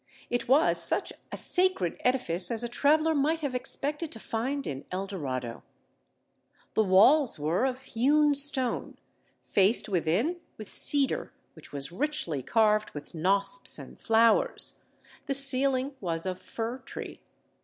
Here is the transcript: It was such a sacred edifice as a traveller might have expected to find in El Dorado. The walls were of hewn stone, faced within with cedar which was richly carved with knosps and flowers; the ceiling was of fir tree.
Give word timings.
It 0.31 0.47
was 0.47 0.81
such 0.81 1.13
a 1.31 1.37
sacred 1.37 1.95
edifice 1.99 2.49
as 2.49 2.63
a 2.63 2.67
traveller 2.67 3.13
might 3.13 3.41
have 3.41 3.53
expected 3.53 4.11
to 4.13 4.17
find 4.19 4.65
in 4.65 4.83
El 4.89 5.05
Dorado. 5.05 5.61
The 6.73 6.83
walls 6.83 7.37
were 7.37 7.65
of 7.67 7.81
hewn 7.83 8.33
stone, 8.33 8.97
faced 9.43 9.87
within 9.87 10.37
with 10.57 10.69
cedar 10.69 11.31
which 11.53 11.71
was 11.71 11.91
richly 11.91 12.41
carved 12.41 12.89
with 12.95 13.13
knosps 13.13 13.77
and 13.77 13.99
flowers; 14.01 14.83
the 15.27 15.35
ceiling 15.35 15.93
was 16.01 16.25
of 16.25 16.41
fir 16.41 16.79
tree. 16.79 17.21